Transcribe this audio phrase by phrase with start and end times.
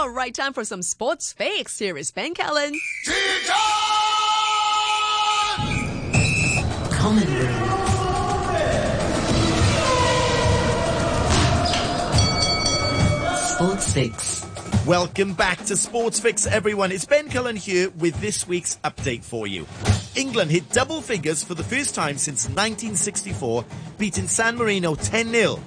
[0.00, 1.78] All right, time for some sports fix.
[1.78, 2.72] Here is Ben Cullen.
[6.90, 7.52] Common room.
[13.44, 14.46] Sports Fix.
[14.86, 16.92] Welcome back to Sports Fix, everyone.
[16.92, 19.66] It's Ben Cullen here with this week's update for you.
[20.16, 23.66] England hit double figures for the first time since 1964,
[23.98, 25.60] beating San Marino 10 0.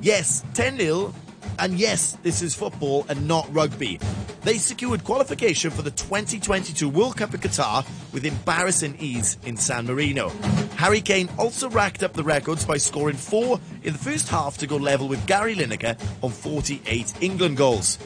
[0.00, 1.14] Yes, 10 0.
[1.58, 3.98] And yes, this is football and not rugby.
[4.42, 9.86] They secured qualification for the 2022 World Cup in Qatar with embarrassing ease in San
[9.86, 10.28] Marino.
[10.76, 14.66] Harry Kane also racked up the records by scoring four in the first half to
[14.66, 17.98] go level with Gary Lineker on 48 England goals.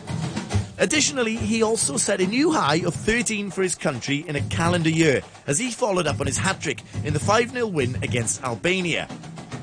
[0.78, 4.88] Additionally, he also set a new high of 13 for his country in a calendar
[4.88, 8.42] year as he followed up on his hat trick in the 5 0 win against
[8.42, 9.06] Albania.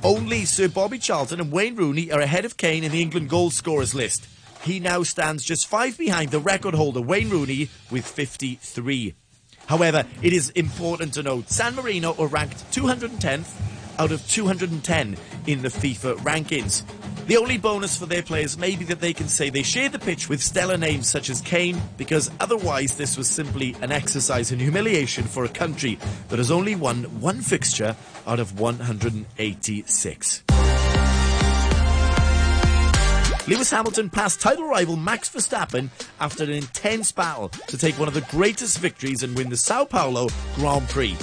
[0.04, 3.50] Only Sir Bobby Charlton and Wayne Rooney are ahead of Kane in the England goal
[3.50, 4.28] scorers list.
[4.64, 9.16] He now stands just five behind the record holder Wayne Rooney with 53.
[9.66, 13.60] However, it is important to note San Marino are ranked 210th
[14.00, 16.84] out of 210 in the FIFA rankings.
[17.28, 20.00] The only bonus for their players may be that they can say they share the
[20.00, 24.60] pitch with stellar names such as Kane, because otherwise this was simply an exercise in
[24.60, 30.44] humiliation for a country that has only won one fixture out of 186.
[33.46, 35.90] Lewis Hamilton passed title rival Max Verstappen
[36.22, 39.84] after an intense battle to take one of the greatest victories and win the Sao
[39.84, 41.18] Paulo Grand Prix.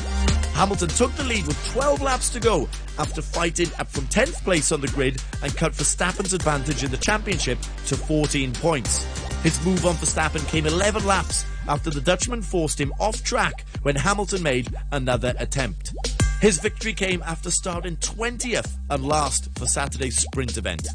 [0.55, 4.71] Hamilton took the lead with 12 laps to go after fighting up from 10th place
[4.71, 9.03] on the grid and cut Verstappen's advantage in the championship to 14 points.
[9.43, 13.97] His move on Verstappen came 11 laps after the Dutchman forced him off track when
[13.97, 15.93] Hamilton made another attempt.
[16.41, 20.87] His victory came after starting 20th and last for Saturday's sprint event.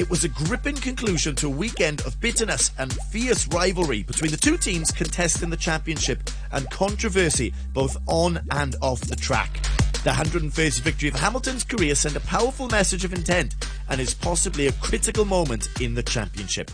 [0.00, 4.36] It was a gripping conclusion to a weekend of bitterness and fierce rivalry between the
[4.36, 9.60] two teams contesting the championship and controversy both on and off the track.
[10.04, 13.56] The 101st victory of Hamilton's career sent a powerful message of intent
[13.88, 16.70] and is possibly a critical moment in the championship.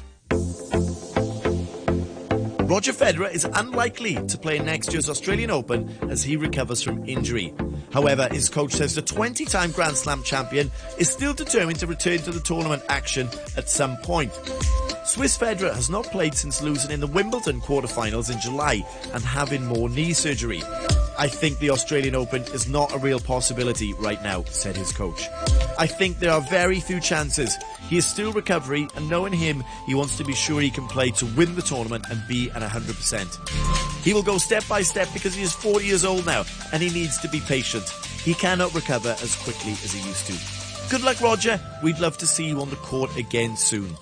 [2.69, 7.54] Roger Federer is unlikely to play next year's Australian Open as he recovers from injury.
[7.93, 12.19] However, his coach says the 20 time Grand Slam champion is still determined to return
[12.19, 14.32] to the tournament action at some point.
[15.06, 18.82] Swiss Federer has not played since losing in the Wimbledon quarterfinals in July
[19.12, 20.62] and having more knee surgery.
[21.19, 25.28] I think the Australian Open is not a real possibility right now, said his coach.
[25.78, 27.54] I think there are very few chances.
[27.88, 31.10] He is still recovering, and knowing him, he wants to be sure he can play
[31.10, 34.03] to win the tournament and be at 100%.
[34.03, 36.88] He will go step by step because he is 40 years old now, and he
[36.88, 37.88] needs to be patient.
[38.25, 40.91] He cannot recover as quickly as he used to.
[40.91, 41.60] Good luck, Roger.
[41.82, 43.97] We'd love to see you on the court again soon.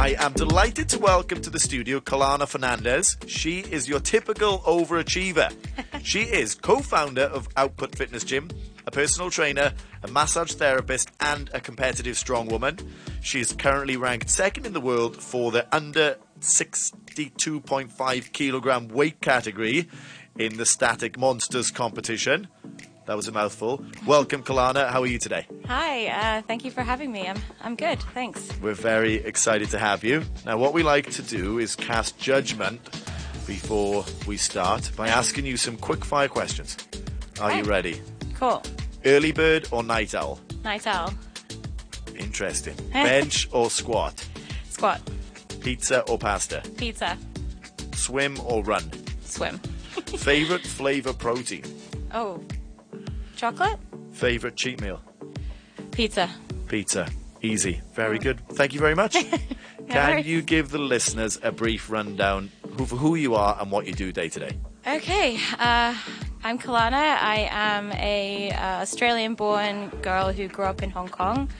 [0.00, 3.22] I am delighted to welcome to the studio Kalana Fernandes.
[3.28, 5.52] She is your typical overachiever.
[6.02, 8.48] she is co-founder of Output Fitness Gym,
[8.86, 12.78] a personal trainer, a massage therapist, and a competitive strong woman.
[13.20, 19.86] She is currently ranked second in the world for the under 62.5 kilogram weight category
[20.38, 22.48] in the Static Monsters competition.
[23.10, 23.84] That was a mouthful.
[24.06, 24.88] Welcome, Kalana.
[24.88, 25.44] How are you today?
[25.66, 27.26] Hi, uh, thank you for having me.
[27.26, 28.48] I'm, I'm good, thanks.
[28.62, 30.22] We're very excited to have you.
[30.46, 32.80] Now, what we like to do is cast judgment
[33.48, 36.76] before we start by asking you some quick fire questions.
[37.40, 38.00] Are you ready?
[38.36, 38.62] Cool.
[39.04, 40.38] Early bird or night owl?
[40.62, 41.12] Night owl.
[42.16, 42.76] Interesting.
[42.92, 44.24] Bench or squat?
[44.68, 45.00] Squat.
[45.58, 46.62] Pizza or pasta?
[46.76, 47.18] Pizza.
[47.92, 48.88] Swim or run?
[49.24, 49.58] Swim.
[50.16, 51.64] Favorite flavor protein?
[52.14, 52.40] Oh.
[53.40, 53.78] Chocolate?
[54.12, 55.00] Favorite cheat meal?
[55.92, 56.28] Pizza.
[56.68, 57.08] Pizza.
[57.40, 57.80] Easy.
[57.94, 58.46] Very good.
[58.50, 59.16] Thank you very much.
[59.88, 63.86] Can you give the listeners a brief rundown who, for who you are and what
[63.86, 64.58] you do day to day?
[64.86, 65.96] Okay, uh,
[66.42, 67.18] I'm Kalana.
[67.20, 71.50] I am a uh, Australian-born girl who grew up in Hong Kong.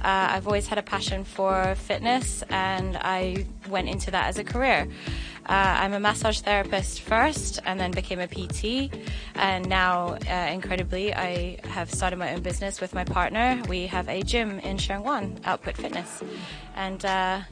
[0.00, 4.44] Uh, I've always had a passion for fitness, and I went into that as a
[4.44, 4.88] career.
[5.44, 8.90] Uh, I'm a massage therapist first, and then became a PT.
[9.34, 13.62] And now, uh, incredibly, I have started my own business with my partner.
[13.68, 16.22] We have a gym in Sheungwan, Output Fitness,
[16.74, 17.04] and.
[17.04, 17.42] Uh,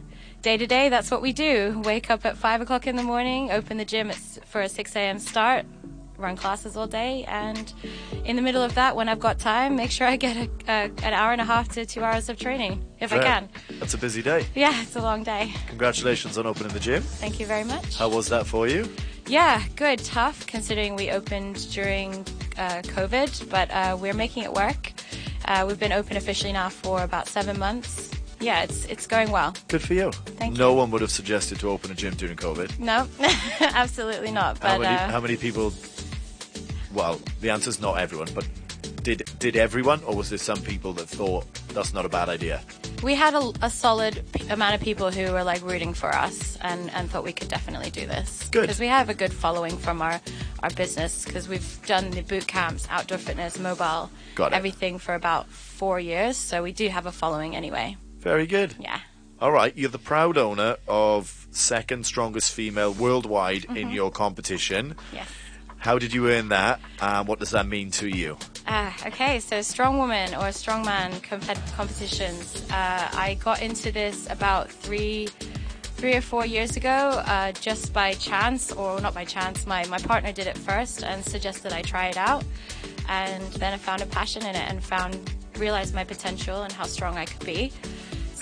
[0.41, 1.83] day to day, that's what we do.
[1.85, 4.11] Wake up at five o'clock in the morning, open the gym
[4.47, 5.19] for a 6 a.m.
[5.19, 5.67] start,
[6.19, 7.73] run classes all day, and
[8.25, 10.91] in the middle of that, when I've got time, make sure I get a, a,
[11.03, 13.49] an hour and a half to two hours of training, if I can.
[13.79, 14.47] That's a busy day.
[14.55, 15.53] Yeah, it's a long day.
[15.69, 17.03] Congratulations on opening the gym.
[17.03, 17.97] Thank you very much.
[17.97, 18.89] How was that for you?
[19.27, 19.99] Yeah, good.
[20.01, 22.13] Tough considering we opened during
[22.57, 24.93] uh, COVID, but uh, we're making it work.
[25.45, 29.55] Uh, we've been open officially now for about seven months, yeah, it's it's going well.
[29.69, 30.13] Good for you.
[30.13, 32.79] Thank no one would have suggested to open a gym during COVID.
[32.79, 33.09] No,
[33.61, 34.61] absolutely not.
[34.61, 34.95] But how many?
[34.97, 35.73] uh, how many people?
[36.99, 38.45] Well, the answer is not everyone, but
[39.05, 42.61] did did everyone, or was there some people that thought that's not a bad idea?
[43.05, 46.59] we had a, a solid p- amount of people who were like rooting for us
[46.63, 48.49] and, and thought we could definitely do this.
[48.51, 48.63] Good.
[48.63, 50.21] Because we have a good following from our,
[50.65, 54.57] our business because we've done the boot camps, outdoor fitness, mobile, Got it.
[54.57, 56.37] everything for about four years.
[56.37, 57.97] So we do have a following anyway.
[58.19, 58.75] Very good.
[58.81, 58.99] Yeah.
[59.41, 63.77] All right, you're the proud owner of second strongest female worldwide Mm-hmm.
[63.77, 64.97] in your competition.
[65.13, 65.29] Yes.
[65.79, 68.37] How did you earn that, and what does that mean to you?
[68.67, 72.65] Uh, okay, so strong woman or strongman compet- competitions.
[72.71, 75.29] Uh, I got into this about three,
[75.97, 79.67] three or four years ago, uh, just by chance, or not by chance.
[79.67, 82.45] My my partner did it first and suggested I try it out,
[83.09, 85.17] and then I found a passion in it and found
[85.57, 87.73] realized my potential and how strong I could be.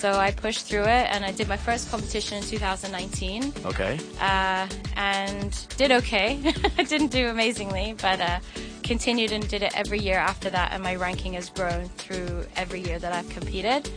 [0.07, 3.99] So I pushed through it, and I did my first competition in 2019 Okay.
[4.21, 6.39] uh, and did okay.
[6.79, 8.39] I didn't do amazingly, but uh,
[8.85, 12.83] continued and did it every year after that, and my ranking has grown through every
[12.83, 13.91] year that I've competed.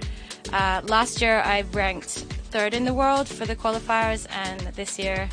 [0.52, 2.10] Uh, last year, I ranked
[2.50, 5.30] third in the world for the qualifiers, and this year,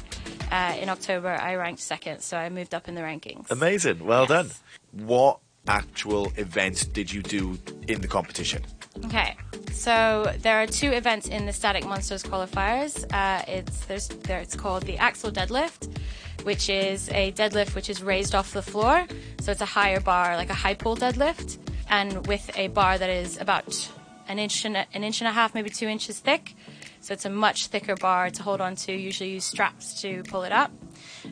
[0.51, 3.51] uh, in October, I ranked second, so I moved up in the rankings.
[3.51, 4.05] Amazing.
[4.05, 4.29] Well Yes.
[4.29, 4.51] done.
[4.93, 5.39] What
[5.69, 7.59] actual event did you do
[7.89, 8.63] in the competition?
[9.05, 9.37] Okay,
[9.73, 13.05] so there are two events in the Static Monsters qualifiers.
[13.13, 15.97] Uh, it's there's there, it's called the axle Deadlift,
[16.43, 19.07] which is a deadlift which is raised off the floor,
[19.41, 21.59] so it's a higher bar, like a high pull deadlift,
[21.89, 23.91] and with a bar that is about
[24.29, 26.57] an inch and a, an inch and a half, maybe two inches thick.
[27.01, 28.93] So it's a much thicker bar to hold on to.
[28.93, 30.73] Usually use straps to pull it up.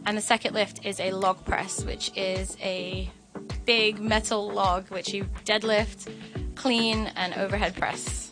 [0.06, 3.10] And the second lift is a log press, which is a
[3.64, 6.12] big metal log which you deadlift,
[6.54, 8.30] clean, and overhead press.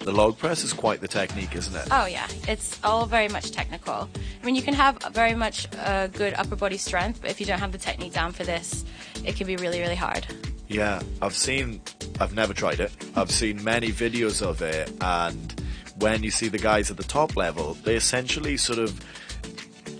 [0.00, 1.88] The log press is quite the technique, isn't it?
[1.90, 4.08] Oh yeah, it's all very much technical.
[4.42, 7.46] I mean, you can have very much uh, good upper body strength, but if you
[7.46, 8.84] don't have the technique down for this,
[9.24, 10.26] it can be really, really hard.
[10.68, 11.80] Yeah, I've seen,
[12.20, 12.92] I've never tried it.
[13.16, 15.60] I've seen many videos of it, and
[15.98, 18.98] when you see the guys at the top level, they essentially sort of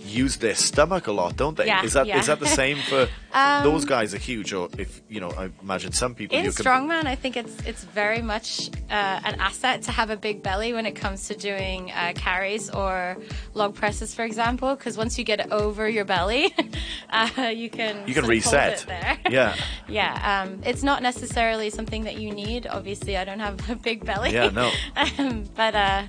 [0.09, 1.67] use their stomach a lot, don't they?
[1.67, 2.19] Yeah, is that is yeah.
[2.19, 3.07] Um, that the same for
[3.63, 4.13] those guys?
[4.13, 7.55] Are huge, or if you know, I imagine some people In strongman, I think it's
[7.65, 11.35] it's very much uh, an asset to have a big belly when it comes to
[11.35, 13.17] doing uh, carries or
[13.53, 14.75] log presses, for example.
[14.75, 16.53] Because once you get over your belly,
[17.09, 18.53] uh, you can You can sort of hold
[18.85, 18.85] reset.
[19.29, 19.55] Yeah.
[19.87, 20.43] yeah.
[20.43, 22.67] Um, it's not necessarily something that you need.
[22.67, 24.31] Obviously, I don't have a big belly.
[24.31, 24.71] Yeah, no.
[24.95, 26.03] um, but uh,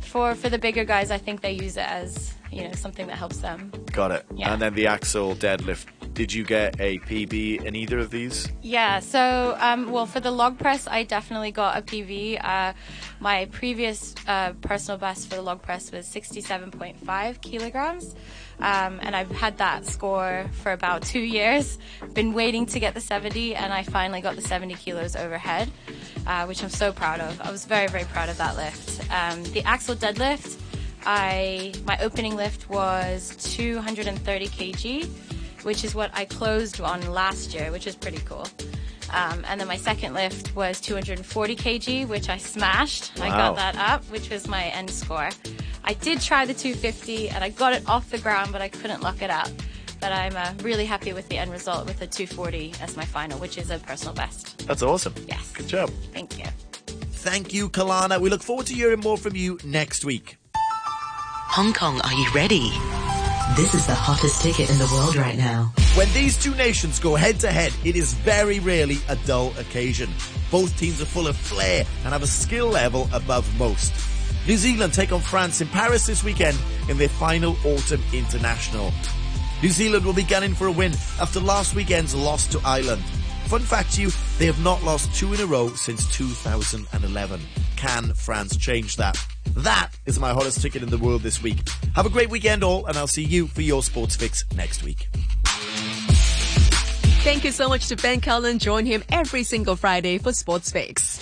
[0.00, 3.16] for for the bigger guys, I think they use it as you know something that
[3.16, 3.72] helps them.
[3.92, 4.26] Got it.
[4.34, 4.52] Yeah.
[4.52, 5.86] And then the axle deadlift.
[6.14, 8.46] Did you get a PB in either of these?
[8.60, 12.44] Yeah, so, um, well, for the log press, I definitely got a PB.
[12.44, 12.74] Uh,
[13.18, 18.14] my previous uh, personal best for the log press was 67.5 kilograms.
[18.60, 21.78] Um, and I've had that score for about two years.
[22.12, 25.70] Been waiting to get the 70, and I finally got the 70 kilos overhead,
[26.26, 27.40] uh, which I'm so proud of.
[27.40, 29.00] I was very, very proud of that lift.
[29.10, 30.58] Um, the axle deadlift,
[31.04, 35.06] I my opening lift was 230 kg,
[35.64, 38.46] which is what I closed on last year, which is pretty cool.
[39.12, 43.12] Um, and then my second lift was 240 kg, which I smashed.
[43.20, 45.28] I got that up, which was my end score.
[45.84, 49.02] I did try the 250 and I got it off the ground, but I couldn't
[49.02, 49.48] lock it up.
[50.00, 53.38] But I'm uh, really happy with the end result with the 240 as my final,
[53.38, 54.66] which is a personal best.
[54.66, 55.14] That's awesome.
[55.28, 55.52] Yes.
[55.52, 55.90] Good job.
[56.12, 56.46] Thank you.
[57.12, 58.20] Thank you, Kalana.
[58.20, 60.38] We look forward to hearing more from you next week.
[61.52, 62.70] Hong Kong, are you ready?
[63.56, 65.70] This is the hottest ticket in the world right now.
[65.94, 70.08] When these two nations go head to head, it is very rarely a dull occasion.
[70.50, 73.92] Both teams are full of flair and have a skill level above most.
[74.48, 76.56] New Zealand take on France in Paris this weekend
[76.88, 78.90] in their final autumn international.
[79.62, 83.04] New Zealand will be gunning for a win after last weekend's loss to Ireland.
[83.48, 87.40] Fun fact to you, they have not lost two in a row since 2011.
[87.76, 89.22] Can France change that?
[89.56, 91.58] That is my hottest ticket in the world this week.
[91.94, 95.08] Have a great weekend all, and I'll see you for your sports fix next week.
[97.22, 98.58] Thank you so much to Ben Cullen.
[98.58, 101.08] Join him every single Friday for Sports Fix.